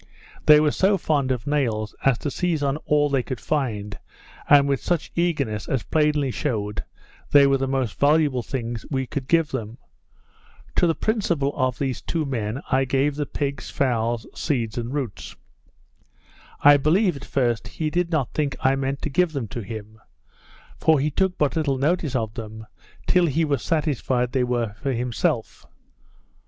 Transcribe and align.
They 0.47 0.59
were 0.59 0.71
so 0.71 0.97
fond 0.97 1.29
of 1.29 1.45
nails, 1.45 1.93
as 2.03 2.17
to 2.17 2.31
seize 2.31 2.63
on 2.63 2.77
all 2.87 3.07
they 3.07 3.21
could 3.21 3.39
find, 3.39 3.99
and 4.49 4.67
with 4.67 4.81
such 4.81 5.11
eagerness, 5.13 5.69
as 5.69 5.83
plainly 5.83 6.31
shewed 6.31 6.83
they 7.29 7.45
were 7.45 7.59
the 7.59 7.67
most 7.67 7.99
valuable 7.99 8.41
things 8.41 8.83
we 8.89 9.05
could 9.05 9.27
give 9.27 9.49
them. 9.51 9.77
To 10.77 10.87
the 10.87 10.95
principal 10.95 11.55
of 11.55 11.77
these 11.77 12.01
two 12.01 12.25
men 12.25 12.63
I 12.71 12.83
gave 12.83 13.13
the 13.13 13.27
pigs, 13.27 13.69
fowls, 13.69 14.25
seeds, 14.33 14.75
and 14.75 14.91
roots. 14.91 15.35
I 16.61 16.77
believe, 16.77 17.15
at 17.15 17.23
first, 17.23 17.67
he 17.67 17.91
did 17.91 18.09
not 18.09 18.33
think 18.33 18.55
I 18.59 18.75
meant 18.75 19.03
to 19.03 19.09
give 19.11 19.33
them 19.33 19.47
to 19.49 19.61
him; 19.61 19.99
for 20.79 20.99
he 20.99 21.11
took 21.11 21.37
but 21.37 21.55
little 21.55 21.77
notice 21.77 22.15
of 22.15 22.33
them, 22.33 22.65
till 23.05 23.27
he 23.27 23.45
was 23.45 23.61
satisfied 23.61 24.31
they 24.31 24.43
were 24.45 24.73
for 24.73 24.93
himself. 24.93 25.67